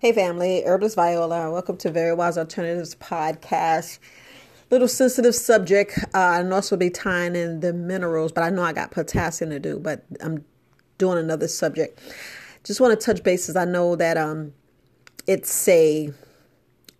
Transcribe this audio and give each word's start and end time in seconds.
Hey 0.00 0.12
family, 0.12 0.62
Herbalist 0.64 0.94
Viola. 0.94 1.50
Welcome 1.50 1.76
to 1.78 1.90
Very 1.90 2.14
Wise 2.14 2.38
Alternatives 2.38 2.94
podcast. 2.94 3.98
Little 4.70 4.86
sensitive 4.86 5.34
subject. 5.34 5.98
Uh, 6.14 6.38
and 6.38 6.54
also 6.54 6.76
be 6.76 6.88
tying 6.88 7.34
in 7.34 7.58
the 7.58 7.72
minerals, 7.72 8.30
but 8.30 8.44
I 8.44 8.50
know 8.50 8.62
I 8.62 8.72
got 8.72 8.92
potassium 8.92 9.50
to 9.50 9.58
do, 9.58 9.80
but 9.80 10.04
I'm 10.20 10.44
doing 10.98 11.18
another 11.18 11.48
subject. 11.48 11.98
Just 12.62 12.80
want 12.80 12.96
to 12.96 13.04
touch 13.04 13.24
bases. 13.24 13.56
I 13.56 13.64
know 13.64 13.96
that 13.96 14.16
um 14.16 14.52
it's 15.26 15.66
a 15.66 16.12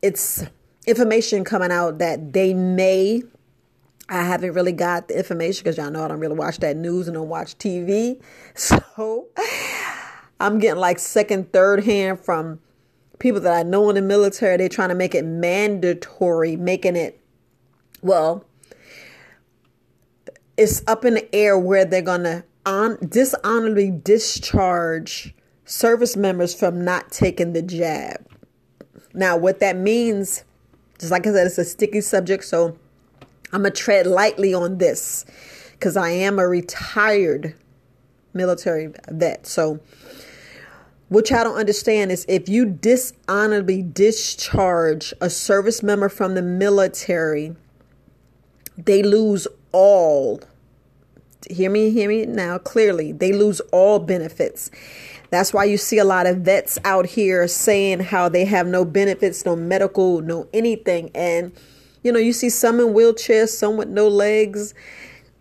it's 0.03 0.45
information 0.85 1.45
coming 1.45 1.71
out 1.71 1.99
that 1.99 2.33
they 2.33 2.53
may 2.53 3.23
I 4.09 4.25
haven't 4.25 4.55
really 4.55 4.73
got 4.73 5.07
the 5.07 5.17
information 5.17 5.63
because 5.63 5.77
y'all 5.77 5.93
know 5.93 6.05
I 6.05 6.09
don't 6.09 6.19
really 6.19 6.35
watch 6.35 6.59
that 6.59 6.77
news 6.77 7.07
and 7.07 7.15
don't 7.15 7.29
watch 7.29 7.57
TV. 7.59 8.21
So 8.57 9.29
I'm 10.41 10.59
getting 10.59 10.81
like 10.81 10.99
second, 10.99 11.53
third 11.53 11.85
hand 11.85 12.19
from 12.19 12.59
people 13.19 13.41
that 13.41 13.53
I 13.53 13.63
know 13.63 13.89
in 13.89 13.97
the 13.97 14.03
military, 14.03 14.57
they're 14.57 14.69
trying 14.69 14.91
to 14.91 14.95
make 14.95 15.15
it 15.15 15.25
mandatory, 15.25 16.57
making 16.57 16.97
it, 16.97 17.21
well, 18.03 18.45
it's 20.57 20.83
up 20.87 21.05
in 21.05 21.15
the 21.15 21.35
air 21.35 21.59
where 21.59 21.85
they're 21.85 22.03
going 22.03 22.25
to 22.25 22.45
on, 22.67 22.99
dishonorably 23.09 23.91
discharge 23.91 25.35
service 25.65 26.17
members 26.17 26.55
from 26.55 26.85
not 26.85 27.11
taking 27.11 27.53
the 27.53 27.63
jab. 27.63 28.27
Now, 29.15 29.37
what 29.37 29.61
that 29.61 29.77
means, 29.77 30.45
just 30.99 31.11
like 31.11 31.27
I 31.27 31.33
said, 31.33 31.47
it's 31.47 31.59
a 31.59 31.65
sticky 31.65 32.03
subject, 32.03 32.45
so 32.45 32.79
I'm 33.53 33.63
going 33.63 33.73
to 33.73 33.81
tread 33.81 34.07
lightly 34.07 34.53
on 34.53 34.79
this 34.79 35.25
because 35.73 35.97
I 35.97 36.11
am 36.11 36.39
a 36.39 36.47
retired 36.47 37.55
military 38.35 38.93
vet. 39.09 39.47
So, 39.47 39.81
what 41.09 41.31
y'all 41.31 41.45
don't 41.45 41.57
understand 41.57 42.13
is 42.13 42.27
if 42.29 42.49
you 42.49 42.67
dishonorably 42.67 43.83
discharge 43.83 45.15
a 45.21 45.31
service 45.31 45.83
member 45.83 46.09
from 46.09 46.35
the 46.35 46.43
military, 46.43 47.57
they 48.77 49.03
lose 49.03 49.49
all. 49.73 50.41
Hear 51.51 51.71
me, 51.71 51.91
hear 51.91 52.09
me 52.09 52.27
now 52.27 52.59
clearly. 52.59 53.13
They 53.13 53.33
lose 53.33 53.61
all 53.73 53.99
benefits. 53.99 54.71
That's 55.31 55.55
why 55.55 55.65
you 55.65 55.79
see 55.79 55.99
a 55.99 56.05
lot 56.05 56.27
of 56.27 56.39
vets 56.39 56.79
out 56.85 57.07
here 57.07 57.49
saying 57.49 58.01
how 58.01 58.29
they 58.29 58.45
have 58.45 58.67
no 58.67 58.85
benefits, 58.85 59.47
no 59.47 59.57
medical, 59.57 60.21
no 60.21 60.47
anything. 60.53 61.11
And, 61.15 61.53
you 62.03 62.13
know, 62.13 62.19
you 62.19 62.35
see 62.35 62.51
some 62.51 62.81
in 62.81 62.89
wheelchairs, 62.89 63.49
some 63.49 63.79
with 63.79 63.89
no 63.89 64.09
legs, 64.09 64.75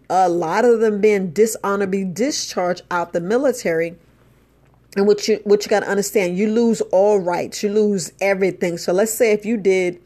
a 0.09 0.29
lot 0.29 0.63
of 0.63 0.79
them 0.79 1.01
being 1.01 1.31
dishonorably 1.31 2.05
discharged 2.05 2.83
out 2.89 3.11
the 3.11 3.19
military 3.19 3.97
and 4.97 5.07
what 5.07 5.27
you 5.27 5.39
what 5.43 5.63
you 5.63 5.69
got 5.69 5.81
to 5.81 5.87
understand 5.87 6.37
you 6.37 6.49
lose 6.49 6.81
all 6.91 7.19
rights 7.19 7.63
you 7.63 7.69
lose 7.69 8.11
everything. 8.21 8.77
So 8.77 8.93
let's 8.93 9.13
say 9.13 9.31
if 9.31 9.45
you 9.45 9.57
did 9.57 10.01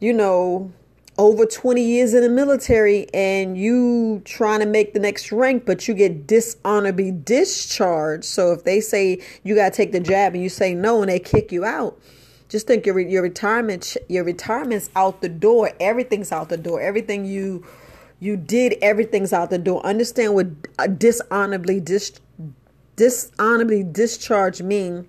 you 0.00 0.12
know 0.12 0.72
over 1.16 1.44
20 1.44 1.82
years 1.82 2.14
in 2.14 2.22
the 2.22 2.28
military 2.28 3.12
and 3.12 3.58
you 3.58 4.22
trying 4.24 4.60
to 4.60 4.66
make 4.66 4.94
the 4.94 5.00
next 5.00 5.32
rank 5.32 5.64
but 5.66 5.88
you 5.88 5.94
get 5.94 6.26
dishonorably 6.26 7.10
discharged. 7.10 8.24
So 8.24 8.52
if 8.52 8.64
they 8.64 8.80
say 8.80 9.22
you 9.42 9.54
got 9.54 9.72
to 9.72 9.76
take 9.76 9.92
the 9.92 10.00
jab 10.00 10.34
and 10.34 10.42
you 10.42 10.48
say 10.48 10.74
no 10.74 11.00
and 11.02 11.10
they 11.10 11.18
kick 11.18 11.50
you 11.50 11.64
out 11.64 11.98
just 12.48 12.66
think 12.66 12.86
your 12.86 12.98
your 12.98 13.22
retirement 13.22 13.96
your 14.08 14.24
retirement's 14.24 14.90
out 14.96 15.20
the 15.20 15.28
door. 15.28 15.70
Everything's 15.80 16.32
out 16.32 16.48
the 16.48 16.56
door. 16.56 16.80
Everything 16.80 17.24
you 17.24 17.64
you 18.20 18.36
did 18.36 18.76
everything's 18.82 19.32
out 19.32 19.50
the 19.50 19.58
door. 19.58 19.84
Understand 19.84 20.34
what 20.34 20.46
uh, 20.78 20.86
dishonorably 20.86 21.80
dis 21.80 22.12
dishonorably 22.98 23.84
discharge 23.84 24.60
mean 24.60 25.06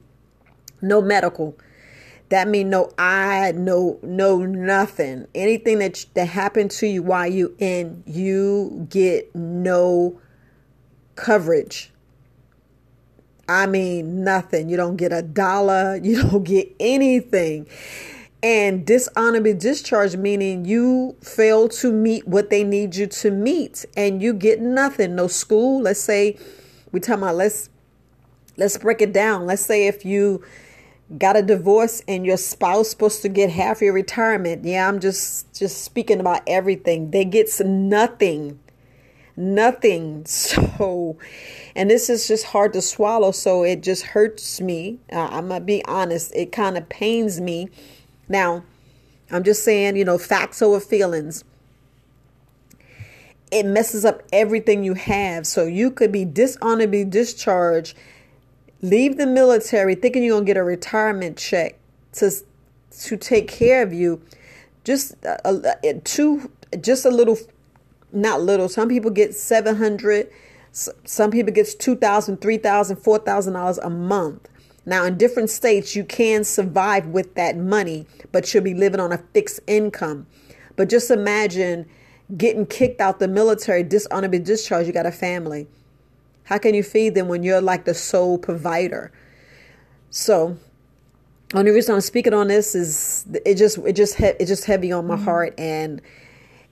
no 0.81 1.01
medical. 1.01 1.57
That 2.29 2.47
mean 2.47 2.69
no 2.69 2.91
I 2.97 3.51
no 3.53 3.99
no 4.03 4.45
nothing. 4.45 5.27
Anything 5.33 5.79
that 5.79 6.05
that 6.13 6.27
happened 6.27 6.71
to 6.71 6.87
you 6.87 7.01
while 7.03 7.27
you 7.27 7.55
in, 7.57 8.03
you 8.05 8.87
get 8.89 9.35
no 9.35 10.21
coverage. 11.15 11.91
I 13.49 13.65
mean 13.65 14.23
nothing. 14.23 14.69
You 14.69 14.77
don't 14.77 14.95
get 14.95 15.11
a 15.11 15.23
dollar. 15.23 15.99
You 16.03 16.21
don't 16.21 16.43
get 16.43 16.73
anything. 16.79 17.67
And 18.41 18.85
dishonorably 18.85 19.53
discharge 19.55 20.15
meaning 20.15 20.63
you 20.63 21.17
fail 21.21 21.67
to 21.69 21.91
meet 21.91 22.25
what 22.25 22.51
they 22.51 22.63
need 22.63 22.95
you 22.95 23.07
to 23.07 23.31
meet, 23.31 23.85
and 23.97 24.21
you 24.21 24.33
get 24.33 24.61
nothing. 24.61 25.15
No 25.15 25.27
school. 25.27 25.81
Let's 25.81 25.99
say 25.99 26.37
we 26.91 26.99
talking 26.99 27.23
about 27.23 27.35
let's 27.35 27.69
Let's 28.59 28.77
break 28.77 29.01
it 29.01 29.13
down. 29.13 29.45
Let's 29.45 29.65
say 29.65 29.87
if 29.87 30.03
you 30.03 30.43
got 31.17 31.37
a 31.37 31.41
divorce 31.41 32.03
and 32.07 32.25
your 32.25 32.35
spouse 32.35 32.89
supposed 32.89 33.21
to 33.21 33.29
get 33.29 33.49
half 33.49 33.81
your 33.81 33.93
retirement. 33.93 34.65
Yeah, 34.65 34.87
I'm 34.87 34.99
just 34.99 35.57
just 35.57 35.83
speaking 35.83 36.19
about 36.19 36.41
everything. 36.45 37.11
They 37.11 37.23
gets 37.23 37.61
nothing. 37.61 38.59
Nothing. 39.35 40.25
So 40.79 41.17
and 41.73 41.89
this 41.89 42.09
is 42.09 42.27
just 42.27 42.45
hard 42.45 42.73
to 42.73 42.81
swallow, 42.81 43.31
so 43.31 43.63
it 43.63 43.81
just 43.81 44.03
hurts 44.03 44.59
me. 44.59 44.99
Uh, 45.11 45.29
I'm 45.31 45.47
going 45.47 45.61
to 45.61 45.65
be 45.65 45.85
honest. 45.85 46.35
It 46.35 46.51
kind 46.51 46.77
of 46.77 46.89
pains 46.89 47.39
me. 47.39 47.69
Now, 48.27 48.63
I'm 49.31 49.43
just 49.43 49.63
saying, 49.63 49.95
you 49.95 50.03
know, 50.03 50.17
facts 50.17 50.61
over 50.61 50.81
feelings 50.81 51.45
it 53.51 53.65
messes 53.65 54.05
up 54.05 54.21
everything 54.31 54.83
you 54.83 54.93
have. 54.93 55.47
So 55.47 55.65
you 55.65 55.91
could 55.91 56.11
be 56.11 56.25
dishonorably 56.25 57.05
discharged 57.05 57.97
leave 58.81 59.17
the 59.17 59.27
military 59.27 59.95
thinking 59.95 60.23
you're 60.23 60.35
going 60.35 60.45
to 60.45 60.49
get 60.49 60.57
a 60.57 60.63
retirement 60.63 61.37
check 61.37 61.77
to 62.13 62.31
to 63.01 63.17
take 63.17 63.47
care 63.47 63.83
of 63.83 63.93
you. 63.93 64.21
Just 64.83 65.13
a, 65.23 65.77
a, 65.83 65.93
two 65.99 66.51
just 66.79 67.05
a 67.05 67.09
little 67.09 67.37
not 68.11 68.41
little 68.41 68.69
some 68.69 68.89
people 68.89 69.11
get 69.11 69.35
700 69.35 70.29
some 70.71 71.31
people 71.31 71.51
gets 71.51 71.75
2000 71.75 72.41
3000 72.41 72.95
4000 72.97 73.53
dollars 73.53 73.77
a 73.79 73.89
month. 73.89 74.47
Now 74.85 75.05
in 75.05 75.17
different 75.17 75.49
states 75.49 75.95
you 75.95 76.03
can 76.03 76.43
survive 76.43 77.07
with 77.07 77.35
that 77.35 77.57
money 77.57 78.07
but 78.31 78.53
you'll 78.53 78.63
be 78.63 78.73
living 78.73 78.99
on 78.99 79.11
a 79.11 79.17
fixed 79.33 79.59
income. 79.67 80.27
But 80.75 80.89
just 80.89 81.11
imagine 81.11 81.87
getting 82.37 82.65
kicked 82.65 83.01
out 83.01 83.19
the 83.19 83.27
military 83.27 83.83
dishonorably 83.83 84.39
discharged 84.39 84.87
you 84.87 84.93
got 84.93 85.05
a 85.05 85.11
family 85.11 85.67
how 86.49 86.57
can 86.57 86.73
you 86.73 86.81
feed 86.81 87.13
them 87.13 87.27
when 87.27 87.43
you're 87.43 87.61
like 87.61 87.85
the 87.85 87.93
sole 87.93 88.39
provider? 88.39 89.11
So, 90.09 90.57
only 91.53 91.69
reason 91.69 91.93
I'm 91.93 92.01
speaking 92.01 92.33
on 92.33 92.47
this 92.47 92.73
is 92.73 93.23
it 93.45 93.53
just 93.53 93.77
it 93.77 93.95
just 93.95 94.15
he, 94.15 94.25
it 94.25 94.47
just 94.47 94.65
heavy 94.65 94.91
on 94.91 95.05
my 95.05 95.13
mm-hmm. 95.13 95.25
heart 95.25 95.53
and 95.59 96.01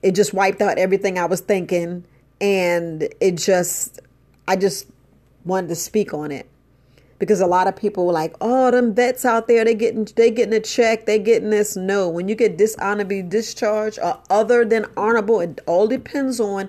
it 0.02 0.16
just 0.16 0.34
wiped 0.34 0.60
out 0.60 0.78
everything 0.78 1.16
I 1.16 1.26
was 1.26 1.40
thinking 1.40 2.04
and 2.40 3.08
it 3.20 3.36
just 3.36 4.00
I 4.48 4.56
just 4.56 4.88
wanted 5.44 5.68
to 5.68 5.76
speak 5.76 6.12
on 6.12 6.32
it 6.32 6.48
because 7.20 7.40
a 7.40 7.46
lot 7.46 7.68
of 7.68 7.76
people 7.76 8.04
were 8.04 8.12
like, 8.12 8.34
"Oh, 8.40 8.72
them 8.72 8.94
vets 8.94 9.24
out 9.24 9.46
there, 9.46 9.64
they 9.64 9.76
getting 9.76 10.08
they 10.16 10.32
getting 10.32 10.54
a 10.54 10.60
check, 10.60 11.06
they 11.06 11.20
getting 11.20 11.50
this." 11.50 11.76
No, 11.76 12.08
when 12.08 12.26
you 12.26 12.34
get 12.34 12.58
dishonorably 12.58 13.22
discharged 13.22 14.00
or 14.02 14.18
other 14.28 14.64
than 14.64 14.86
honorable, 14.96 15.38
it 15.38 15.60
all 15.66 15.86
depends 15.86 16.40
on 16.40 16.68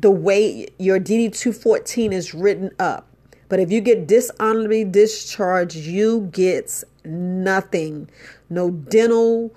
the 0.00 0.10
way 0.10 0.68
your 0.78 0.98
DD 0.98 1.36
214 1.36 2.12
is 2.12 2.34
written 2.34 2.70
up. 2.78 3.06
But 3.48 3.60
if 3.60 3.70
you 3.70 3.80
get 3.80 4.06
dishonorably 4.06 4.84
discharged, 4.84 5.76
you 5.76 6.28
get 6.32 6.84
nothing. 7.04 8.08
No 8.48 8.70
dental, 8.70 9.52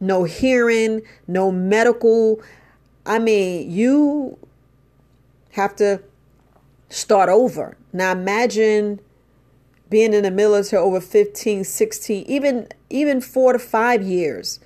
no 0.00 0.24
hearing, 0.24 1.02
no 1.26 1.52
medical. 1.52 2.40
I 3.06 3.18
mean, 3.18 3.70
you 3.70 4.38
have 5.52 5.76
to 5.76 6.02
start 6.88 7.28
over. 7.28 7.76
Now 7.92 8.12
imagine 8.12 9.00
being 9.90 10.14
in 10.14 10.22
the 10.22 10.30
military 10.30 10.82
over 10.82 11.00
15, 11.00 11.64
16, 11.64 12.24
even 12.26 12.68
even 12.90 13.20
4 13.20 13.52
to 13.52 13.58
5 13.58 14.02
years. 14.02 14.58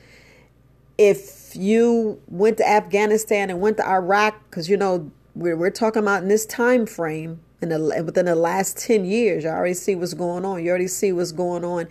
If 0.96 1.54
you 1.54 2.20
went 2.28 2.58
to 2.58 2.69
Afghanistan 2.69 3.50
and 3.50 3.60
went 3.60 3.76
to 3.78 3.86
Iraq 3.86 4.50
cuz 4.50 4.69
you 4.69 4.76
know 4.76 5.10
we're, 5.38 5.56
we're 5.56 5.70
talking 5.70 6.02
about 6.02 6.23
in 6.23 6.29
this 6.29 6.44
time 6.44 6.85
frame 6.85 7.40
in 7.62 7.69
the, 7.69 8.02
within 8.05 8.26
the 8.26 8.35
last 8.35 8.76
10 8.79 9.05
years 9.05 9.44
you 9.44 9.50
already 9.50 9.75
see 9.75 9.94
what's 9.94 10.14
going 10.14 10.44
on. 10.44 10.64
You 10.64 10.70
already 10.70 10.88
see 10.88 11.12
what's 11.12 11.32
going 11.32 11.64
on 11.64 11.88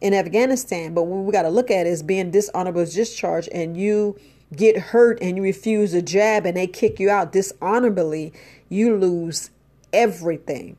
in 0.00 0.14
afghanistan. 0.14 0.94
But 0.94 1.04
what 1.04 1.24
we 1.24 1.32
got 1.32 1.42
to 1.42 1.48
look 1.48 1.70
at 1.70 1.86
is 1.86 2.02
being 2.02 2.32
dishonorable 2.32 2.84
discharged 2.84 3.48
and 3.50 3.76
you 3.76 4.18
get 4.54 4.76
hurt 4.76 5.18
and 5.22 5.36
you 5.36 5.42
refuse 5.44 5.94
a 5.94 6.02
jab 6.02 6.44
and 6.44 6.56
they 6.56 6.66
kick 6.66 6.98
you 6.98 7.08
out 7.08 7.32
dishonorably 7.32 8.32
you 8.68 8.96
lose 8.96 9.50
everything. 9.92 10.76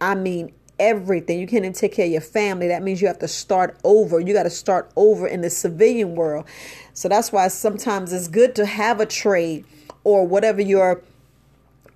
I 0.00 0.14
mean 0.14 0.52
everything. 0.78 1.40
You 1.40 1.46
can't 1.46 1.64
even 1.64 1.72
take 1.72 1.92
care 1.92 2.06
of 2.06 2.12
your 2.12 2.20
family. 2.20 2.68
That 2.68 2.82
means 2.82 3.00
you 3.00 3.08
have 3.08 3.18
to 3.18 3.28
start 3.28 3.76
over. 3.82 4.20
You 4.20 4.32
got 4.32 4.44
to 4.44 4.50
start 4.50 4.92
over 4.94 5.26
in 5.26 5.40
the 5.40 5.50
civilian 5.50 6.14
world. 6.14 6.46
So 6.94 7.08
that's 7.08 7.32
why 7.32 7.48
sometimes 7.48 8.12
it's 8.12 8.28
good 8.28 8.54
to 8.56 8.66
have 8.66 9.00
a 9.00 9.06
trade 9.06 9.64
or 10.04 10.26
whatever 10.26 10.60
your 10.60 11.02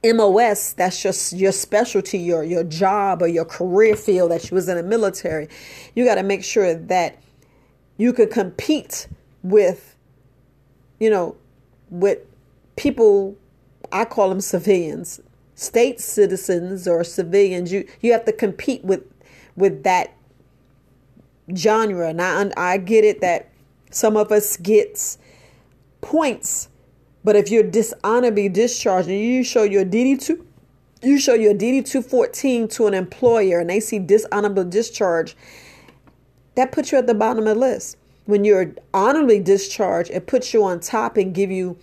MOS, 0.02 0.72
that's 0.72 1.02
just 1.02 1.34
your 1.34 1.52
specialty, 1.52 2.18
your 2.18 2.42
your 2.42 2.64
job 2.64 3.20
or 3.20 3.28
your 3.28 3.44
career 3.44 3.96
field 3.96 4.30
that 4.30 4.50
you 4.50 4.54
was 4.54 4.68
in 4.68 4.76
the 4.76 4.82
military. 4.82 5.48
You 5.94 6.04
got 6.04 6.14
to 6.14 6.22
make 6.22 6.42
sure 6.42 6.74
that 6.74 7.18
you 7.98 8.14
could 8.14 8.30
compete 8.30 9.08
with, 9.42 9.96
you 10.98 11.10
know, 11.10 11.36
with 11.90 12.18
people. 12.76 13.36
I 13.92 14.04
call 14.04 14.28
them 14.30 14.40
civilians, 14.40 15.20
state 15.54 16.00
citizens 16.00 16.88
or 16.88 17.04
civilians. 17.04 17.70
You 17.70 17.86
you 18.00 18.12
have 18.12 18.24
to 18.24 18.32
compete 18.32 18.82
with 18.82 19.02
with 19.54 19.82
that 19.82 20.14
genre. 21.54 22.08
And 22.08 22.22
I, 22.22 22.50
I 22.56 22.78
get 22.78 23.04
it 23.04 23.20
that 23.20 23.50
some 23.90 24.16
of 24.16 24.32
us 24.32 24.56
gets 24.56 25.18
points 26.00 26.69
but 27.24 27.36
if 27.36 27.50
you're 27.50 27.62
dishonorably 27.62 28.48
discharged 28.48 29.08
and 29.08 29.18
you 29.18 29.44
show 29.44 29.62
your 29.62 29.84
DD 29.84 30.22
two, 30.22 30.46
you 31.02 31.18
show 31.18 31.34
your 31.34 31.54
DD 31.54 31.88
two 31.88 32.02
fourteen 32.02 32.68
to 32.68 32.86
an 32.86 32.94
employer 32.94 33.60
and 33.60 33.70
they 33.70 33.80
see 33.80 33.98
dishonorable 33.98 34.64
discharge, 34.64 35.36
that 36.54 36.72
puts 36.72 36.92
you 36.92 36.98
at 36.98 37.06
the 37.06 37.14
bottom 37.14 37.46
of 37.46 37.54
the 37.54 37.54
list. 37.54 37.96
When 38.26 38.44
you're 38.44 38.74
honorably 38.94 39.40
discharged, 39.40 40.10
it 40.10 40.26
puts 40.26 40.54
you 40.54 40.62
on 40.62 40.80
top 40.80 41.16
and 41.16 41.34
give 41.34 41.50
you 41.50 41.76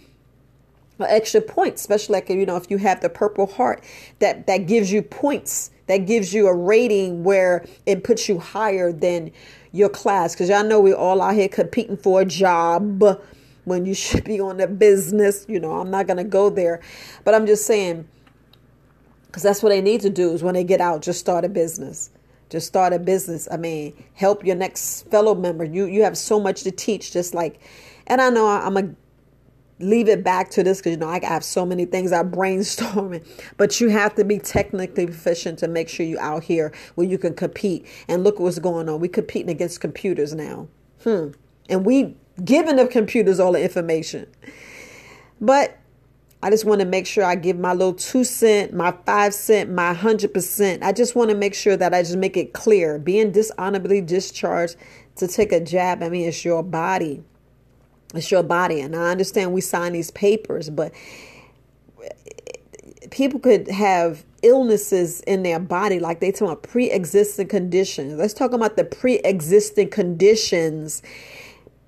extra 1.00 1.42
points, 1.42 1.82
especially 1.82 2.14
like 2.14 2.30
you 2.30 2.46
know 2.46 2.56
if 2.56 2.72
you 2.72 2.78
have 2.78 3.02
the 3.02 3.10
Purple 3.10 3.48
Heart, 3.48 3.84
that 4.20 4.48
that 4.48 4.66
gives 4.66 4.92
you 4.92 5.02
points, 5.02 5.72
that 5.88 6.00
gives 6.00 6.34
you 6.34 6.48
a 6.48 6.56
rating 6.56 7.24
where 7.24 7.66
it 7.86 8.04
puts 8.04 8.28
you 8.28 8.40
higher 8.40 8.92
than 8.92 9.32
your 9.72 9.90
class. 9.90 10.34
Because 10.34 10.50
y'all 10.50 10.64
know 10.64 10.80
we 10.80 10.94
all 10.94 11.22
out 11.22 11.36
here 11.36 11.50
competing 11.50 11.98
for 11.98 12.22
a 12.22 12.26
job 12.26 13.04
when 13.68 13.86
you 13.86 13.94
should 14.06 14.24
be 14.24 14.40
on 14.40 14.58
the 14.58 14.68
business. 14.68 15.46
You 15.48 15.60
know, 15.60 15.74
I'm 15.74 15.92
not 15.92 16.08
going 16.08 16.18
to 16.18 16.24
go 16.24 16.50
there, 16.50 16.82
but 17.24 17.36
I'm 17.36 17.46
just 17.46 17.66
saying, 17.66 18.08
because 19.28 19.44
that's 19.44 19.62
what 19.62 19.70
they 19.70 19.82
need 19.82 20.02
to 20.02 20.10
do 20.10 20.32
is 20.34 20.42
when 20.42 20.56
they 20.56 20.64
get 20.64 20.82
out, 20.82 21.02
just 21.02 21.20
start 21.20 21.46
a 21.46 21.50
business. 21.50 22.10
Just 22.50 22.66
start 22.66 22.94
a 22.94 23.00
business. 23.00 23.48
I 23.52 23.58
mean, 23.58 23.94
help 24.14 24.46
your 24.46 24.56
next 24.56 25.04
fellow 25.12 25.36
member. 25.36 25.66
You 25.66 25.86
you 25.86 26.04
have 26.04 26.18
so 26.18 26.40
much 26.40 26.64
to 26.64 26.72
teach. 26.72 27.12
Just 27.12 27.34
like, 27.34 27.60
and 28.08 28.22
I 28.22 28.30
know 28.30 28.48
I'm 28.48 28.78
a 28.78 28.90
leave 29.80 30.08
it 30.08 30.24
back 30.24 30.50
to 30.50 30.64
this 30.64 30.80
because 30.80 30.92
you 30.92 30.98
know 30.98 31.10
I 31.10 31.24
have 31.24 31.44
so 31.44 31.66
many 31.66 31.86
things 31.86 32.14
I'm 32.14 32.32
brainstorming, 32.40 33.28
but 33.58 33.82
you 33.82 33.90
have 33.90 34.16
to 34.16 34.24
be 34.24 34.40
technically 34.40 35.08
proficient 35.08 35.60
to 35.60 35.68
make 35.68 35.90
sure 35.90 36.06
you 36.06 36.18
out 36.20 36.44
here 36.44 36.72
where 36.96 37.06
you 37.06 37.18
can 37.18 37.34
compete. 37.34 37.86
And 38.08 38.24
look 38.24 38.40
what's 38.40 38.60
going 38.60 38.88
on. 38.88 39.02
We 39.02 39.10
competing 39.10 39.50
against 39.50 39.82
computers 39.82 40.34
now. 40.34 40.70
Hmm. 41.04 41.32
And 41.70 41.86
we 41.86 42.16
giving 42.44 42.76
the 42.76 42.88
computers 42.88 43.40
all 43.40 43.52
the 43.52 43.62
information. 43.62 44.28
But 45.40 45.78
I 46.42 46.50
just 46.50 46.66
want 46.66 46.82
to 46.82 46.86
make 46.86 47.08
sure 47.08 47.24
I 47.24 47.36
give 47.36 47.58
my 47.58 47.74
little 47.74 47.94
two 47.94 48.24
cent, 48.24 48.74
my 48.74 48.94
five 49.06 49.34
cent, 49.34 49.72
my 49.72 49.94
hundred 49.94 50.34
percent. 50.34 50.84
I 50.84 50.92
just 50.92 51.16
want 51.16 51.30
to 51.32 51.36
make 51.36 51.54
sure 51.54 51.76
that 51.76 51.94
I 51.94 52.02
just 52.04 52.18
make 52.18 52.38
it 52.38 52.54
clear. 52.54 53.00
Being 53.00 53.32
dishonorably 53.32 54.02
discharged 54.02 54.76
to 55.16 55.28
take 55.28 55.52
a 55.52 55.60
jab, 55.60 56.04
I 56.04 56.10
mean, 56.10 56.28
it's 56.28 56.46
your 56.46 56.64
body. 56.64 57.24
It's 58.14 58.30
your 58.32 58.44
body. 58.44 58.82
And 58.82 58.96
I 58.96 59.12
understand 59.12 59.52
we 59.52 59.62
sign 59.62 59.94
these 59.94 60.12
papers, 60.12 60.70
but 60.70 60.94
people 63.10 63.40
could 63.40 63.68
have 63.70 64.24
illnesses 64.44 65.22
in 65.22 65.44
their 65.44 65.60
body, 65.60 66.00
like 66.00 66.20
they 66.20 66.32
talk 66.32 66.50
about 66.50 66.64
pre-existing 66.64 67.48
conditions. 67.48 68.14
Let's 68.14 68.34
talk 68.34 68.54
about 68.54 68.78
the 68.78 68.84
pre-existing 68.84 69.90
conditions 69.90 71.02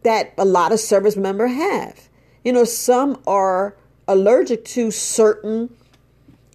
that 0.04 0.34
a 0.38 0.46
lot 0.46 0.72
of 0.72 0.80
service 0.80 1.18
members 1.18 1.52
have. 1.52 2.10
You 2.44 2.54
know, 2.54 2.64
some 2.64 3.22
are 3.28 3.76
allergic 4.08 4.66
to 4.66 4.92
certain 4.92 5.70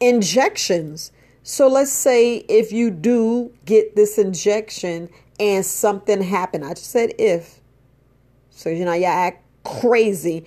injections. 0.00 1.12
So 1.42 1.68
let's 1.68 1.92
say 1.92 2.38
if 2.48 2.72
you 2.72 2.90
do 2.90 3.52
get 3.64 3.96
this 3.96 4.18
injection 4.18 5.10
and 5.38 5.64
something 5.64 6.22
happened, 6.22 6.64
I 6.64 6.70
just 6.70 6.90
said 6.90 7.12
if. 7.18 7.60
So 8.50 8.70
you 8.70 8.84
know, 8.84 8.92
you 8.92 9.04
act 9.04 9.44
crazy. 9.64 10.46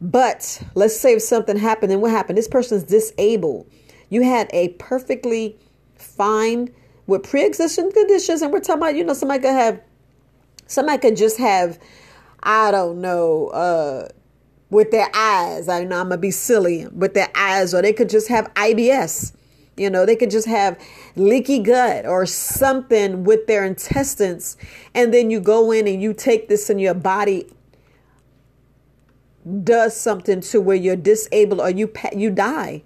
But 0.00 0.62
let's 0.74 0.98
say 0.98 1.14
if 1.14 1.22
something 1.22 1.56
happened, 1.56 1.90
then 1.90 2.00
what 2.00 2.10
happened? 2.10 2.38
This 2.38 2.48
person's 2.48 2.84
disabled. 2.84 3.68
You 4.10 4.22
had 4.22 4.48
a 4.52 4.68
perfectly 4.70 5.58
fine 5.96 6.72
with 7.06 7.28
pre-existing 7.28 7.90
conditions, 7.92 8.42
and 8.42 8.52
we're 8.52 8.60
talking 8.60 8.82
about, 8.82 8.94
you 8.94 9.04
know, 9.04 9.14
somebody 9.14 9.40
could 9.40 9.52
have 9.52 9.80
somebody 10.66 10.98
could 10.98 11.16
just 11.16 11.38
have 11.38 11.78
I 12.42 12.70
don't 12.70 13.00
know, 13.00 13.48
uh, 13.48 14.08
with 14.70 14.90
their 14.90 15.08
eyes. 15.14 15.68
I 15.68 15.84
know 15.84 16.00
I'm 16.00 16.08
gonna 16.08 16.18
be 16.18 16.30
silly 16.30 16.86
with 16.88 17.14
their 17.14 17.30
eyes, 17.34 17.74
or 17.74 17.82
they 17.82 17.92
could 17.92 18.08
just 18.08 18.28
have 18.28 18.52
IBS. 18.54 19.32
You 19.76 19.90
know, 19.90 20.04
they 20.04 20.16
could 20.16 20.30
just 20.30 20.48
have 20.48 20.76
leaky 21.14 21.60
gut 21.60 22.04
or 22.04 22.26
something 22.26 23.24
with 23.24 23.46
their 23.46 23.64
intestines, 23.64 24.56
and 24.94 25.14
then 25.14 25.30
you 25.30 25.40
go 25.40 25.70
in 25.70 25.86
and 25.86 26.02
you 26.02 26.12
take 26.12 26.48
this 26.48 26.68
and 26.68 26.80
your 26.80 26.94
body 26.94 27.46
does 29.62 29.96
something 29.96 30.40
to 30.40 30.60
where 30.60 30.76
you're 30.76 30.96
disabled 30.96 31.60
or 31.60 31.70
you 31.70 31.90
you 32.14 32.30
die. 32.30 32.82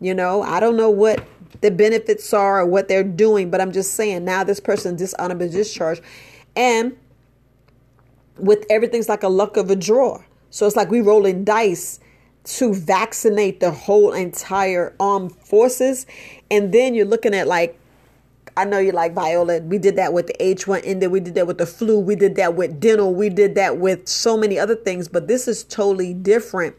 You 0.00 0.14
know, 0.14 0.42
I 0.42 0.60
don't 0.60 0.76
know 0.76 0.88
what 0.88 1.22
the 1.60 1.70
benefits 1.70 2.32
are 2.32 2.60
or 2.60 2.66
what 2.66 2.88
they're 2.88 3.04
doing, 3.04 3.50
but 3.50 3.60
I'm 3.60 3.72
just 3.72 3.94
saying 3.94 4.24
now 4.24 4.44
this 4.44 4.60
person 4.60 4.96
dishonorable 4.96 5.50
discharge, 5.50 6.00
and 6.56 6.96
with 8.38 8.64
everything's 8.70 9.08
like 9.08 9.22
a 9.22 9.28
luck 9.28 9.56
of 9.56 9.70
a 9.70 9.76
draw. 9.76 10.22
So 10.50 10.66
it's 10.66 10.76
like 10.76 10.90
we 10.90 11.00
rolling 11.00 11.44
dice 11.44 12.00
to 12.42 12.74
vaccinate 12.74 13.60
the 13.60 13.70
whole 13.70 14.12
entire 14.12 14.94
armed 14.98 15.34
forces. 15.36 16.06
And 16.50 16.72
then 16.72 16.94
you're 16.94 17.06
looking 17.06 17.34
at 17.34 17.46
like, 17.46 17.78
I 18.56 18.64
know 18.64 18.78
you 18.78 18.92
like 18.92 19.14
Viola. 19.14 19.60
We 19.60 19.78
did 19.78 19.96
that 19.96 20.12
with 20.12 20.26
the 20.26 20.34
H1N1. 20.40 21.10
We 21.10 21.20
did 21.20 21.34
that 21.34 21.46
with 21.46 21.58
the 21.58 21.66
flu. 21.66 21.98
We 21.98 22.16
did 22.16 22.36
that 22.36 22.56
with 22.56 22.80
dental. 22.80 23.14
We 23.14 23.28
did 23.28 23.54
that 23.54 23.78
with 23.78 24.08
so 24.08 24.36
many 24.36 24.58
other 24.58 24.74
things. 24.74 25.08
But 25.08 25.28
this 25.28 25.46
is 25.46 25.64
totally 25.64 26.12
different 26.14 26.76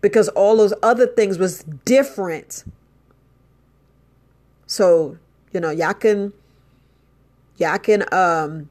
because 0.00 0.28
all 0.30 0.56
those 0.56 0.72
other 0.82 1.06
things 1.06 1.38
was 1.38 1.64
different. 1.84 2.64
So, 4.66 5.18
you 5.52 5.60
know, 5.60 5.70
y'all 5.70 5.94
can, 5.94 6.32
y'all 7.56 7.78
can, 7.78 8.04
um, 8.14 8.68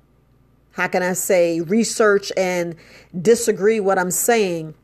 how 0.79 0.87
can 0.87 1.03
I 1.03 1.11
say, 1.11 1.59
research 1.59 2.31
and 2.37 2.73
disagree 3.21 3.81
what 3.81 3.99
I'm 3.99 4.11
saying. 4.11 4.75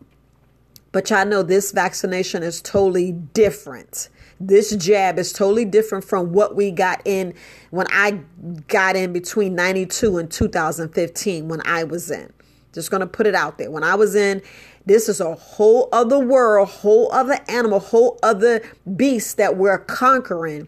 But 0.92 1.10
y'all 1.10 1.26
know 1.26 1.42
this 1.42 1.72
vaccination 1.72 2.44
is 2.44 2.62
totally 2.62 3.14
different. 3.14 4.10
This 4.38 4.76
jab 4.76 5.18
is 5.18 5.32
totally 5.32 5.64
different 5.64 6.04
from 6.04 6.34
what 6.34 6.54
we 6.54 6.70
got 6.72 7.02
in 7.06 7.34
when 7.70 7.88
I 7.92 8.20
got 8.68 8.98
in 8.98 9.14
between 9.14 9.56
92 9.56 10.18
and 10.18 10.30
2015 10.30 11.48
when 11.48 11.62
I 11.66 11.86
was 11.86 12.12
in. 12.12 12.34
Just 12.74 12.92
going 12.92 13.00
to 13.00 13.08
put 13.08 13.26
it 13.26 13.34
out 13.34 13.58
there. 13.58 13.72
When 13.72 13.86
I 13.86 13.96
was 13.96 14.16
in, 14.16 14.42
this 14.86 15.08
is 15.08 15.22
a 15.22 15.34
whole 15.36 15.88
other 15.94 16.20
world, 16.20 16.68
whole 16.68 17.10
other 17.14 17.40
animal, 17.48 17.80
whole 17.80 18.20
other 18.22 18.62
beast 18.98 19.38
that 19.38 19.56
we're 19.56 19.78
conquering. 19.78 20.68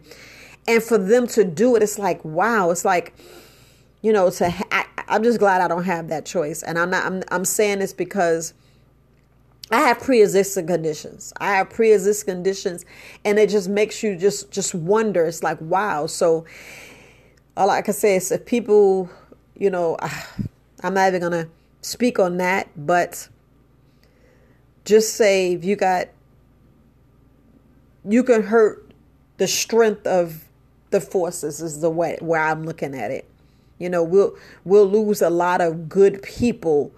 And 0.66 0.82
for 0.82 0.96
them 0.96 1.26
to 1.28 1.44
do 1.44 1.76
it, 1.76 1.82
it's 1.82 1.98
like, 1.98 2.24
wow, 2.24 2.70
it's 2.70 2.86
like, 2.86 3.12
you 4.02 4.12
know, 4.12 4.30
to 4.30 4.52
I, 4.72 4.86
I'm 5.08 5.22
just 5.22 5.38
glad 5.38 5.60
I 5.60 5.68
don't 5.68 5.84
have 5.84 6.08
that 6.08 6.26
choice. 6.26 6.62
And 6.62 6.78
I'm 6.78 6.90
not 6.90 7.04
I'm 7.06 7.22
I'm 7.30 7.44
saying 7.44 7.80
this 7.80 7.92
because 7.92 8.54
I 9.70 9.80
have 9.80 10.00
pre-existing 10.00 10.66
conditions. 10.66 11.32
I 11.38 11.56
have 11.56 11.70
pre-existing 11.70 12.34
conditions 12.36 12.84
and 13.24 13.38
it 13.38 13.50
just 13.50 13.68
makes 13.68 14.02
you 14.02 14.16
just 14.16 14.50
just 14.50 14.74
wonder. 14.74 15.26
It's 15.26 15.42
like, 15.42 15.60
wow. 15.60 16.06
So 16.06 16.46
uh, 17.56 17.60
all 17.60 17.70
I 17.70 17.82
can 17.82 17.94
say 17.94 18.16
is 18.16 18.30
if 18.30 18.46
people, 18.46 19.10
you 19.56 19.70
know, 19.70 19.96
ah, 20.00 20.28
I'm 20.82 20.94
not 20.94 21.08
even 21.08 21.20
gonna 21.20 21.48
speak 21.82 22.18
on 22.18 22.36
that, 22.38 22.68
but 22.76 23.28
just 24.84 25.14
say 25.14 25.52
if 25.52 25.64
you 25.64 25.76
got 25.76 26.08
you 28.08 28.22
can 28.22 28.42
hurt 28.42 28.90
the 29.38 29.46
strength 29.46 30.06
of 30.06 30.44
the 30.90 31.00
forces 31.00 31.60
is 31.60 31.80
the 31.80 31.90
way 31.90 32.16
where 32.20 32.40
I'm 32.40 32.64
looking 32.64 32.94
at 32.94 33.10
it. 33.10 33.28
You 33.78 33.88
know, 33.88 34.02
we'll 34.02 34.36
we'll 34.64 34.88
lose 34.88 35.22
a 35.22 35.30
lot 35.30 35.60
of 35.60 35.88
good 35.88 36.22
people 36.22 36.92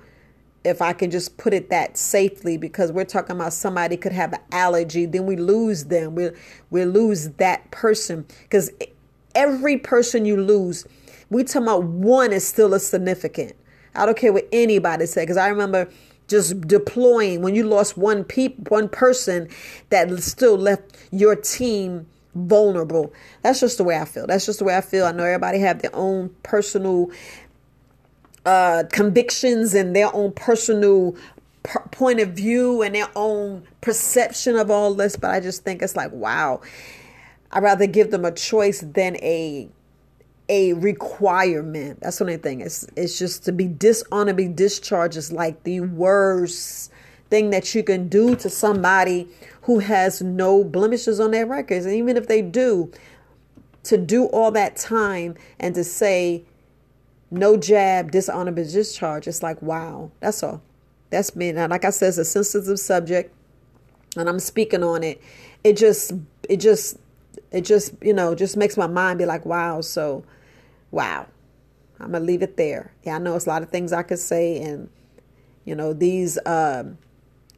if 0.62 0.82
I 0.82 0.92
can 0.92 1.10
just 1.10 1.38
put 1.38 1.54
it 1.54 1.70
that 1.70 1.96
safely 1.96 2.58
because 2.58 2.92
we're 2.92 3.04
talking 3.04 3.37
about 3.37 3.52
somebody 3.52 3.96
could 3.96 4.12
have 4.12 4.32
an 4.34 4.40
allergy, 4.52 5.06
then 5.06 5.25
we 5.26 5.37
lose 5.37 5.84
them. 5.84 6.14
We 6.14 6.30
we 6.70 6.84
lose 6.84 7.30
that 7.30 7.70
person 7.70 8.26
because 8.42 8.70
every 9.34 9.78
person 9.78 10.25
you 10.25 10.37
lose, 10.37 10.87
we 11.30 11.44
talking 11.44 11.62
about 11.62 11.84
one 11.84 12.32
is 12.32 12.46
still 12.46 12.75
a 12.75 12.80
significant. 12.80 13.54
I 13.94 14.06
don't 14.06 14.18
care 14.18 14.32
what 14.32 14.49
anybody 14.52 15.06
say 15.06 15.22
because 15.22 15.37
I 15.37 15.49
remember 15.49 15.88
just 16.28 16.60
deploying 16.68 17.42
when 17.42 17.54
you 17.54 17.64
lost 17.64 17.96
one 17.96 18.22
peep 18.22 18.70
one 18.70 18.88
person 18.88 19.49
that 19.88 20.10
still 20.22 20.56
left 20.56 20.96
your 21.10 21.34
team 21.34 22.06
vulnerable. 22.34 23.12
That's 23.42 23.60
just 23.60 23.78
the 23.78 23.84
way 23.84 23.96
I 23.99 24.04
feel. 24.04 24.26
That's 24.26 24.46
just 24.46 24.58
the 24.58 24.64
way 24.64 24.76
I 24.76 24.80
feel. 24.80 25.06
I 25.06 25.12
know 25.12 25.25
everybody 25.25 25.58
have 25.60 25.82
their 25.82 25.94
own 25.94 26.34
personal 26.42 27.10
uh, 28.46 28.84
convictions 28.90 29.75
and 29.75 29.94
their 29.94 30.14
own 30.14 30.32
personal 30.32 31.16
point 31.90 32.20
of 32.20 32.30
view 32.30 32.82
and 32.82 32.94
their 32.94 33.10
own 33.14 33.64
perception 33.80 34.56
of 34.56 34.70
all 34.70 34.94
this, 34.94 35.16
but 35.16 35.30
I 35.30 35.40
just 35.40 35.62
think 35.64 35.82
it's 35.82 35.96
like, 35.96 36.12
wow. 36.12 36.60
I'd 37.52 37.62
rather 37.62 37.87
give 37.87 38.10
them 38.10 38.25
a 38.25 38.32
choice 38.32 38.80
than 38.80 39.16
a 39.16 39.68
a 40.49 40.72
requirement. 40.75 42.00
That's 42.00 42.18
the 42.18 42.25
only 42.25 42.37
thing. 42.37 42.60
It's 42.60 42.87
it's 42.96 43.18
just 43.18 43.44
to 43.44 43.52
be 43.52 43.68
dishonorably 43.68 44.49
discharged 44.49 45.16
is 45.16 45.32
like 45.32 45.62
the 45.62 45.80
worst 45.80 46.90
thing 47.28 47.50
that 47.50 47.75
you 47.75 47.84
can 47.84 48.08
do 48.08 48.34
to 48.37 48.50
somebody 48.50 49.28
who 49.62 49.81
has 49.81 50.23
no 50.23 50.64
blemishes 50.64 51.21
on 51.21 51.31
their 51.31 51.47
records. 51.47 51.87
And 51.87 51.95
even 51.95 52.17
if 52.17 52.29
they 52.29 52.43
do, 52.43 52.90
to 53.85 53.97
do 53.97 54.26
all 54.26 54.50
that 54.52 54.76
time 54.76 55.35
and 55.59 55.75
to 55.75 55.85
say 55.85 56.45
no 57.31 57.57
jab, 57.57 58.11
dishonorable 58.11 58.64
discharge, 58.64 59.26
it's 59.26 59.43
like 59.43 59.61
wow. 59.62 60.11
That's 60.21 60.43
all. 60.43 60.62
That's 61.11 61.35
me. 61.35 61.52
Now, 61.52 61.69
like 61.69 61.85
I 61.85 61.90
said, 61.90 62.09
it's 62.09 62.19
a 62.19 62.25
sensitive 62.25 62.79
subject, 62.79 63.35
and 64.17 64.29
I'm 64.29 64.38
speaking 64.38 64.83
on 64.83 65.02
it. 65.02 65.21
It 65.64 65.76
just, 65.76 66.12
it 66.49 66.59
just, 66.59 66.99
it 67.50 67.62
just, 67.62 67.95
you 68.00 68.12
know, 68.12 68.35
just 68.35 68.57
makes 68.57 68.76
my 68.76 68.87
mind 68.87 69.19
be 69.19 69.26
like, 69.26 69.45
wow. 69.45 69.81
So, 69.81 70.25
wow. 70.93 71.26
I'm 72.00 72.12
gonna 72.12 72.25
leave 72.25 72.43
it 72.43 72.57
there. 72.57 72.93
Yeah, 73.02 73.17
I 73.17 73.19
know 73.19 73.37
it's 73.37 73.47
a 73.47 73.50
lot 73.50 73.62
of 73.62 73.69
things 73.69 73.93
I 73.93 74.02
could 74.02 74.19
say, 74.19 74.61
and 74.62 74.88
you 75.64 75.75
know 75.75 75.93
these 75.93 76.38
um, 76.47 76.97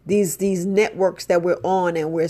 these 0.07 0.39
these 0.39 0.67
networks 0.67 1.27
that 1.27 1.43
we're 1.43 1.61
on 1.63 1.97
and 1.97 2.13
we're 2.13 2.29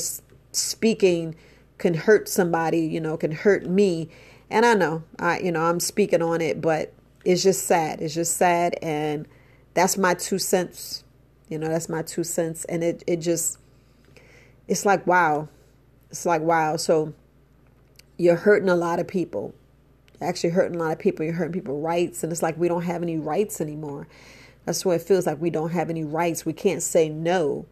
speaking 0.52 1.35
can 1.79 1.95
hurt 1.95 2.29
somebody. 2.29 2.81
You 2.81 3.00
know, 3.00 3.17
can 3.17 3.33
hurt 3.33 3.67
me, 3.67 4.09
and 4.50 4.64
I 4.67 4.75
know 4.75 5.05
I 5.19 5.41
you 5.41 5.52
know 5.52 5.62
I'm 5.62 5.81
speaking 5.81 6.23
on 6.23 6.41
it, 6.41 6.61
but 6.61 6.93
it's 7.25 7.43
just 7.43 7.67
sad. 7.67 8.00
It's 8.00 8.14
just 8.14 8.37
sad, 8.37 8.76
and 8.83 9.26
that's 9.75 9.97
my 9.97 10.14
two 10.14 10.38
cents 10.38 11.05
you 11.52 11.59
know, 11.59 11.69
that's 11.69 11.91
my 11.91 12.00
two 12.00 12.25
cents. 12.25 12.64
And 12.64 12.83
it, 12.83 13.05
it 13.07 13.19
just, 13.19 13.59
it's 14.67 14.87
like, 14.87 15.07
wow. 15.07 15.50
It's 16.09 16.25
like, 16.25 16.41
wow. 16.41 16.79
So 16.79 17.12
you're 18.17 18.37
hurting 18.37 18.71
a 18.71 18.75
lot 18.75 18.99
of 18.99 19.07
people. 19.07 19.55
You're 20.19 20.31
actually 20.31 20.49
hurting 20.49 20.76
a 20.76 20.79
lot 20.79 20.93
of 20.93 20.99
people. 20.99 21.26
You're 21.26 21.35
hurting 21.35 21.52
people 21.52 21.79
rights. 21.79 22.23
And 22.23 22.33
it's 22.33 22.43
like 22.43 22.57
we 22.57 22.69
don't 22.69 22.85
have 22.85 23.02
any 23.02 23.19
rights 23.19 23.61
anymore. 23.61 24.09
That's 24.64 24.85
what 24.85 24.97
it 24.97 25.02
feels 25.02 25.26
like. 25.26 25.40
We 25.40 25.50
don't 25.50 25.71
have 25.71 25.90
any 25.90 26.04
rights. 26.04 26.47
We 26.47 26.52
can't 26.52 26.83
say 26.83 27.09
no. 27.09 27.66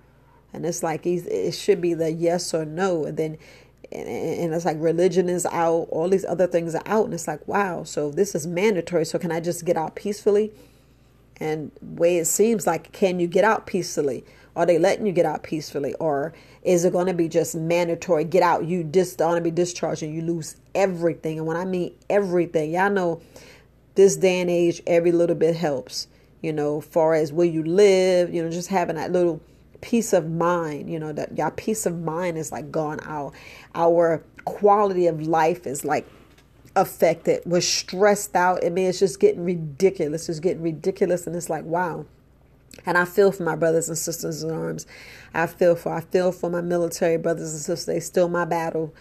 And 0.52 0.66
it's 0.66 0.82
like 0.82 1.06
it 1.06 1.52
should 1.52 1.80
be 1.80 1.94
the 1.94 2.11
yes 2.11 2.52
or 2.52 2.64
no. 2.64 3.04
And 3.04 3.16
then 3.16 3.38
and 3.92 4.54
it's 4.54 4.64
like 4.64 4.76
religion 4.78 5.28
is 5.28 5.47
out, 5.47 5.88
all 5.90 6.09
these 6.09 6.25
other 6.25 6.47
things 6.47 6.75
are 6.76 6.82
out, 6.87 7.06
and 7.06 7.14
it's 7.14 7.26
like, 7.26 7.47
wow, 7.49 7.82
so 7.82 8.11
this 8.11 8.35
is 8.37 8.47
mandatory. 8.47 9.04
So 9.04 9.18
can 9.18 9.32
I 9.32 9.40
just 9.40 9.64
get 9.64 9.76
out 9.76 9.97
peacefully? 9.97 10.52
And 11.38 11.73
way 11.82 12.18
it 12.18 12.26
seems 12.26 12.66
like, 12.66 12.92
can 12.92 13.18
you 13.18 13.26
get 13.26 13.44
out 13.44 13.66
peacefully? 13.66 14.25
Are 14.54 14.66
they 14.66 14.78
letting 14.78 15.06
you 15.06 15.12
get 15.12 15.26
out 15.26 15.42
peacefully? 15.42 15.94
Or 15.94 16.35
is 16.62 16.85
it 16.85 16.92
going 16.92 17.06
to 17.06 17.14
be 17.14 17.28
just 17.28 17.54
mandatory? 17.54 18.25
Get 18.25 18.42
out. 18.42 18.66
You 18.66 18.85
just 18.85 19.18
going 19.18 19.37
to 19.37 19.40
be 19.40 19.50
discharged 19.50 20.02
and 20.02 20.14
you 20.14 20.23
lose 20.23 20.56
everything. 20.75 21.38
And 21.38 21.47
when 21.47 21.56
I 21.56 21.64
mean 21.64 21.94
everything, 22.09 22.73
y'all 22.73 22.90
know 22.90 23.23
this 23.94 24.16
day 24.16 24.40
and 24.40 24.50
age, 24.50 24.82
every 24.87 25.12
little 25.12 25.37
bit 25.37 25.56
helps. 25.56 26.09
You 26.42 26.52
know, 26.52 26.80
far 26.80 27.14
as 27.14 27.32
where 27.32 27.47
you 27.47 27.62
live, 27.62 28.32
you 28.32 28.42
know, 28.42 28.50
just 28.50 28.68
having 28.68 28.97
that 28.97 29.12
little 29.12 29.40
peace 29.80 30.12
of 30.12 30.30
mind, 30.30 30.90
you 30.90 30.99
know, 30.99 31.12
that 31.12 31.37
your 31.37 31.50
peace 31.50 31.87
of 31.87 32.00
mind 32.00 32.38
is 32.38 32.52
like 32.52 32.70
gone 32.70 33.00
out. 33.04 33.35
Our 33.75 34.23
quality 34.44 35.06
of 35.06 35.26
life 35.26 35.66
is 35.66 35.85
like 35.85 36.09
affected, 36.76 37.42
We're 37.44 37.61
stressed 37.61 38.37
out. 38.37 38.64
I 38.64 38.70
mean, 38.70 38.88
it's 38.88 38.99
just 38.99 39.20
getting 39.20 39.44
ridiculous. 39.44 40.28
It's 40.28 40.40
getting 40.40 40.62
ridiculous. 40.62 41.26
And 41.26 41.35
it's 41.35 41.50
like, 41.50 41.64
wow. 41.64 42.06
And 42.87 42.97
I 42.97 43.04
feel 43.04 43.32
for 43.32 43.42
my 43.42 43.56
brothers 43.56 43.88
and 43.88 43.99
sisters 43.99 44.42
in 44.42 44.50
arms. 44.50 44.87
I 45.35 45.47
feel 45.47 45.76
for 45.76 45.92
I 45.92 46.00
feel 46.00 46.32
for 46.32 46.49
my 46.49 46.61
military 46.61 47.18
brothers 47.18 47.52
and 47.52 47.61
sisters. 47.61 47.87
They 47.87 48.00
still 48.00 48.28
my 48.28 48.44
battle. 48.44 48.94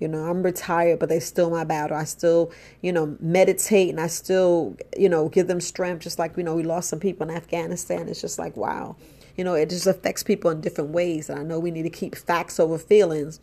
You 0.00 0.08
know, 0.08 0.24
I'm 0.24 0.42
retired, 0.42 0.98
but 0.98 1.08
they 1.08 1.20
still 1.20 1.50
my 1.50 1.64
battle. 1.64 1.96
I 1.96 2.04
still, 2.04 2.52
you 2.82 2.92
know, 2.92 3.16
meditate 3.20 3.90
and 3.90 4.00
I 4.00 4.08
still, 4.08 4.76
you 4.98 5.08
know, 5.08 5.28
give 5.28 5.46
them 5.46 5.60
strength. 5.60 6.02
Just 6.02 6.18
like, 6.18 6.36
you 6.36 6.42
know, 6.42 6.54
we 6.54 6.64
lost 6.64 6.88
some 6.88 7.00
people 7.00 7.28
in 7.28 7.34
Afghanistan. 7.34 8.08
It's 8.08 8.20
just 8.20 8.38
like, 8.38 8.56
wow. 8.56 8.96
You 9.36 9.44
know, 9.44 9.54
it 9.54 9.70
just 9.70 9.86
affects 9.86 10.22
people 10.22 10.50
in 10.50 10.60
different 10.60 10.90
ways. 10.90 11.28
And 11.28 11.38
I 11.38 11.42
know 11.42 11.58
we 11.58 11.70
need 11.70 11.82
to 11.82 11.90
keep 11.90 12.16
facts 12.16 12.60
over 12.60 12.78
feelings. 12.78 13.40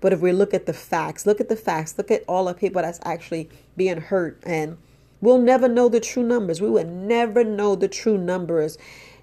But 0.00 0.12
if 0.12 0.20
we 0.20 0.32
look 0.32 0.54
at 0.54 0.66
the 0.66 0.72
facts, 0.72 1.26
look 1.26 1.40
at 1.40 1.48
the 1.48 1.56
facts, 1.56 1.96
look 1.96 2.10
at 2.10 2.24
all 2.26 2.46
the 2.46 2.54
people 2.54 2.82
that's 2.82 3.00
actually 3.04 3.48
being 3.76 4.00
hurt. 4.00 4.42
And 4.44 4.78
we'll 5.20 5.38
never 5.38 5.68
know 5.68 5.88
the 5.88 6.00
true 6.00 6.22
numbers. 6.22 6.60
We 6.60 6.70
will 6.70 6.86
never 6.86 7.44
know 7.44 7.74
the 7.74 7.88
true 7.88 8.18
numbers 8.18 8.78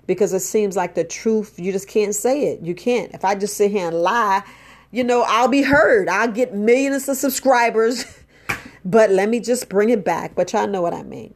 because 0.06 0.34
it 0.34 0.40
seems 0.40 0.76
like 0.76 0.96
the 0.96 1.04
truth, 1.04 1.60
you 1.60 1.72
just 1.72 1.88
can't 1.88 2.16
say 2.16 2.48
it. 2.54 2.62
You 2.62 2.74
can't. 2.74 3.14
If 3.14 3.26
I 3.26 3.36
just 3.36 3.58
sit 3.58 3.72
here 3.72 3.88
and 3.88 4.02
lie, 4.02 4.44
you 4.92 5.04
know, 5.04 5.24
I'll 5.28 5.48
be 5.48 5.62
heard. 5.62 6.10
I'll 6.10 6.32
get 6.32 6.54
millions 6.54 7.08
of 7.10 7.18
subscribers. 7.18 8.06
but 8.86 9.10
let 9.10 9.30
me 9.30 9.40
just 9.40 9.70
bring 9.70 9.90
it 9.90 10.04
back. 10.06 10.36
But 10.36 10.54
y'all 10.54 10.68
know 10.68 10.82
what 10.82 10.94
I 10.94 11.04
mean. 11.04 11.34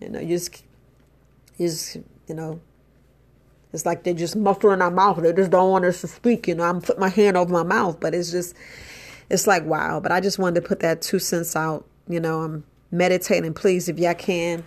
You 0.00 0.08
know, 0.08 0.20
you 0.20 0.36
just, 0.36 0.62
you 1.58 1.68
just, 1.68 1.96
you 2.26 2.34
know, 2.34 2.60
it's 3.72 3.86
like 3.86 4.02
they're 4.02 4.14
just 4.14 4.36
muffling 4.36 4.82
our 4.82 4.90
mouth. 4.90 5.22
They 5.22 5.32
just 5.32 5.50
don't 5.50 5.70
want 5.70 5.84
us 5.84 6.00
to 6.02 6.08
speak. 6.08 6.48
You 6.48 6.54
know, 6.54 6.64
I'm 6.64 6.80
putting 6.80 7.00
my 7.00 7.08
hand 7.08 7.36
over 7.36 7.52
my 7.52 7.62
mouth, 7.62 8.00
but 8.00 8.14
it's 8.14 8.30
just, 8.30 8.54
it's 9.30 9.46
like 9.46 9.64
wow. 9.64 10.00
But 10.00 10.12
I 10.12 10.20
just 10.20 10.38
wanted 10.38 10.60
to 10.60 10.68
put 10.68 10.80
that 10.80 11.00
two 11.00 11.18
cents 11.18 11.56
out. 11.56 11.86
You 12.08 12.20
know, 12.20 12.40
I'm 12.40 12.64
meditating. 12.90 13.54
Please, 13.54 13.88
if 13.88 13.98
y'all 13.98 14.14
can, 14.14 14.64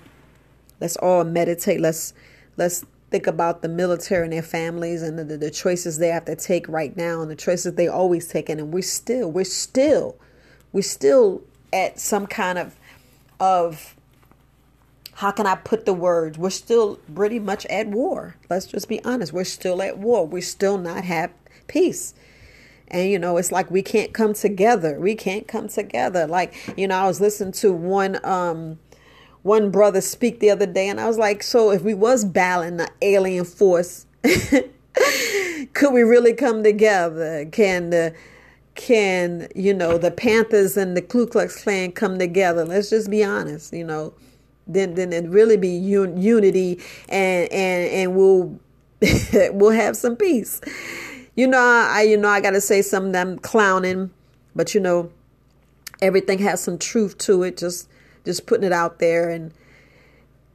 let's 0.79 0.95
all 0.97 1.23
meditate. 1.23 1.81
Let's 1.81 2.13
let's 2.57 2.85
think 3.15 3.27
about 3.27 3.61
the 3.61 3.69
military 3.69 4.25
and 4.25 4.33
their 4.33 4.41
families 4.41 5.01
and 5.01 5.17
the, 5.17 5.37
the 5.37 5.49
choices 5.49 5.99
they 5.99 6.09
have 6.09 6.25
to 6.25 6.35
take 6.35 6.67
right 6.67 6.97
now 6.97 7.21
and 7.21 7.31
the 7.31 7.35
choices 7.35 7.75
they 7.75 7.87
always 7.87 8.27
take. 8.27 8.49
And 8.49 8.73
we're 8.73 8.83
still, 8.83 9.31
we're 9.31 9.45
still, 9.45 10.17
we're 10.73 10.81
still 10.81 11.41
at 11.71 11.97
some 11.97 12.27
kind 12.27 12.57
of 12.57 12.75
of 13.39 13.95
how 15.13 15.31
can 15.31 15.47
I 15.47 15.55
put 15.55 15.85
the 15.85 15.93
words? 15.93 16.37
We're 16.37 16.49
still 16.49 16.97
pretty 17.13 17.39
much 17.39 17.65
at 17.67 17.87
war. 17.87 18.35
Let's 18.49 18.65
just 18.65 18.89
be 18.89 19.01
honest. 19.05 19.31
We're 19.31 19.45
still 19.45 19.81
at 19.81 19.97
war. 19.97 20.27
We 20.27 20.41
still 20.41 20.77
not 20.77 21.05
have 21.05 21.31
peace. 21.67 22.13
And 22.89 23.09
you 23.09 23.17
know, 23.17 23.37
it's 23.37 23.49
like 23.49 23.71
we 23.71 23.81
can't 23.81 24.11
come 24.11 24.33
together. 24.33 24.99
We 24.99 25.15
can't 25.15 25.47
come 25.47 25.69
together. 25.69 26.27
Like, 26.27 26.53
you 26.77 26.85
know, 26.89 26.95
I 26.95 27.07
was 27.07 27.21
listening 27.21 27.53
to 27.53 27.71
one 27.71 28.19
um 28.25 28.77
one 29.45 29.71
brother 29.71 30.01
speak 30.01 30.39
the 30.39 30.49
other 30.49 30.65
day 30.65 30.89
and 30.89 30.99
I 30.99 31.07
was 31.07 31.17
like, 31.17 31.43
so 31.43 31.71
if 31.71 31.81
we 31.81 31.93
was 31.93 32.25
battling 32.25 32.77
the 32.77 32.89
alien 33.01 33.45
force, 33.45 34.05
could 35.73 35.93
we 35.93 36.01
really 36.01 36.33
come 36.33 36.63
together? 36.63 37.45
Can 37.51 37.91
the 37.91 38.13
can, 38.75 39.47
you 39.55 39.73
know, 39.73 39.97
the 39.97 40.11
Panthers 40.11 40.75
and 40.75 40.97
the 40.97 41.01
Ku 41.01 41.25
Klux 41.25 41.63
Klan 41.63 41.93
come 41.93 42.19
together? 42.19 42.65
Let's 42.65 42.89
just 42.89 43.09
be 43.09 43.23
honest, 43.23 43.73
you 43.73 43.85
know 43.85 44.13
then 44.67 44.95
then 44.95 45.13
it 45.13 45.29
really 45.29 45.57
be 45.57 45.69
un- 45.95 46.17
unity 46.17 46.81
and 47.09 47.51
and 47.51 47.91
and 47.91 48.15
we'll 48.15 48.59
we'll 49.51 49.71
have 49.71 49.95
some 49.95 50.15
peace. 50.15 50.61
You 51.35 51.47
know, 51.47 51.59
I 51.59 52.01
you 52.03 52.17
know 52.17 52.29
I 52.29 52.41
got 52.41 52.51
to 52.51 52.61
say 52.61 52.81
something. 52.81 53.15
I'm 53.15 53.39
clowning, 53.39 54.11
but 54.55 54.73
you 54.73 54.81
know, 54.81 55.11
everything 56.01 56.39
has 56.39 56.61
some 56.61 56.77
truth 56.77 57.17
to 57.19 57.43
it. 57.43 57.57
Just 57.57 57.89
just 58.25 58.47
putting 58.47 58.65
it 58.65 58.73
out 58.73 58.99
there 58.99 59.29
and 59.29 59.53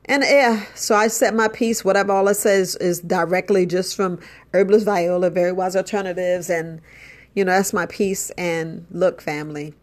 and 0.06 0.24
yeah. 0.26 0.64
So 0.74 0.94
I 0.94 1.08
set 1.08 1.34
my 1.34 1.48
piece. 1.48 1.84
Whatever 1.84 2.12
all 2.12 2.26
it 2.28 2.34
says 2.34 2.74
is 2.76 3.00
directly 3.00 3.64
just 3.64 3.94
from 3.94 4.18
Herbalist 4.52 4.84
Viola, 4.84 5.30
Very 5.30 5.52
Wise 5.52 5.76
Alternatives, 5.76 6.50
and 6.50 6.80
you 7.34 7.44
know 7.44 7.52
that's 7.52 7.72
my 7.72 7.86
piece. 7.86 8.30
And 8.30 8.86
look, 8.90 9.20
family, 9.20 9.74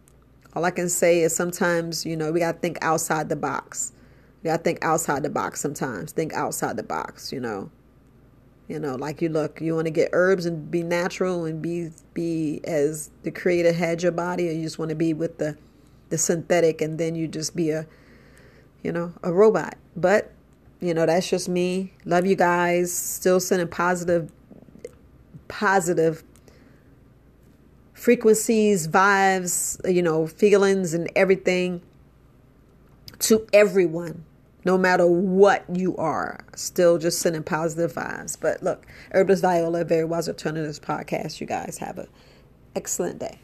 all 0.54 0.64
I 0.64 0.70
can 0.70 0.88
say 0.88 1.20
is 1.20 1.34
sometimes 1.34 2.04
you 2.04 2.16
know 2.16 2.30
we 2.30 2.40
got 2.40 2.52
to 2.52 2.58
think 2.58 2.78
outside 2.82 3.28
the 3.28 3.36
box. 3.36 3.92
You 4.42 4.50
gotta 4.50 4.62
think 4.62 4.78
outside 4.82 5.22
the 5.22 5.30
box 5.30 5.60
sometimes. 5.60 6.12
Think 6.12 6.32
outside 6.32 6.76
the 6.76 6.82
box, 6.82 7.32
you 7.32 7.40
know. 7.40 7.70
You 8.68 8.78
know, 8.78 8.96
like 8.96 9.22
you 9.22 9.30
look, 9.30 9.62
you 9.62 9.74
want 9.74 9.86
to 9.86 9.90
get 9.90 10.10
herbs 10.12 10.44
and 10.44 10.70
be 10.70 10.82
natural 10.82 11.46
and 11.46 11.62
be 11.62 11.90
be 12.12 12.60
as 12.64 13.10
the 13.22 13.30
creator 13.30 13.72
had 13.72 14.02
your 14.02 14.12
body, 14.12 14.48
or 14.48 14.52
you 14.52 14.62
just 14.62 14.78
want 14.78 14.90
to 14.90 14.94
be 14.94 15.14
with 15.14 15.38
the 15.38 15.56
the 16.10 16.18
synthetic 16.18 16.80
and 16.80 16.98
then 16.98 17.14
you 17.14 17.28
just 17.28 17.54
be 17.54 17.70
a 17.70 17.86
you 18.82 18.92
know, 18.92 19.12
a 19.22 19.32
robot. 19.32 19.76
But, 19.96 20.32
you 20.80 20.94
know, 20.94 21.06
that's 21.06 21.28
just 21.28 21.48
me. 21.48 21.92
Love 22.04 22.26
you 22.26 22.36
guys. 22.36 22.92
Still 22.92 23.40
sending 23.40 23.68
positive 23.68 24.30
positive 25.48 26.22
frequencies, 27.94 28.86
vibes, 28.86 29.80
you 29.92 30.02
know, 30.02 30.26
feelings 30.26 30.92
and 30.94 31.10
everything 31.16 31.80
to 33.18 33.46
everyone 33.52 34.24
no 34.64 34.76
matter 34.76 35.06
what 35.06 35.64
you 35.72 35.96
are. 35.96 36.38
Still 36.54 36.98
just 36.98 37.18
sending 37.20 37.42
positive 37.42 37.94
vibes. 37.94 38.38
But 38.38 38.62
look, 38.62 38.86
Herbalist 39.10 39.42
Viola, 39.42 39.84
Very 39.84 40.04
Wise 40.04 40.28
Alternatives 40.28 40.78
podcast. 40.78 41.40
You 41.40 41.46
guys 41.46 41.78
have 41.78 41.98
an 41.98 42.08
excellent 42.76 43.18
day. 43.18 43.38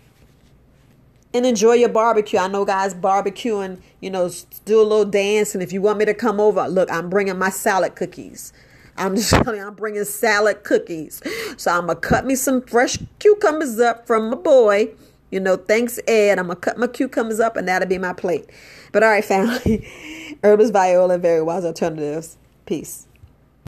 And 1.35 1.45
enjoy 1.45 1.75
your 1.75 1.91
barbecue. 1.91 2.38
I 2.38 2.49
know 2.49 2.64
guys 2.64 2.95
barbecuing, 2.95 3.83
you 4.00 4.11
know, 4.11 4.31
do 4.64 4.81
a 4.81 4.85
little 4.85 5.05
dance. 5.05 5.55
And 5.55 5.62
if 5.62 5.73
you 5.73 5.83
want 5.83 5.99
me 5.99 6.07
to 6.07 6.14
come 6.14 6.41
over, 6.41 6.67
look, 6.69 6.91
I'm 6.93 7.11
bringing 7.11 7.38
my 7.38 7.50
salad 7.50 7.97
cookies. 7.97 8.53
I'm 8.97 9.17
just 9.17 9.31
telling 9.33 9.57
you, 9.57 9.67
I'm 9.67 9.75
bringing 9.75 10.05
salad 10.05 10.64
cookies. 10.64 11.21
So 11.57 11.73
I'm 11.73 11.87
going 11.87 12.00
to 12.00 12.09
cut 12.09 12.25
me 12.25 12.37
some 12.37 12.62
fresh 12.62 12.99
cucumbers 13.19 13.81
up 13.81 14.07
from 14.07 14.31
my 14.31 14.37
boy. 14.37 14.91
You 15.33 15.41
know, 15.41 15.57
thanks, 15.57 15.99
Ed. 16.07 16.38
I'm 16.38 16.47
going 16.47 16.57
to 16.57 16.61
cut 16.61 16.79
my 16.79 16.87
cucumbers 16.87 17.41
up 17.41 17.57
and 17.57 17.67
that'll 17.67 17.88
be 17.88 17.99
my 17.99 18.12
plate. 18.12 18.49
But 18.93 19.03
all 19.03 19.11
right, 19.11 19.25
family. 19.25 19.88
Herbs 20.45 20.71
Viola, 20.71 21.19
Very 21.19 21.43
Wise 21.43 21.64
Alternatives. 21.64 22.37
Peace. 22.67 23.09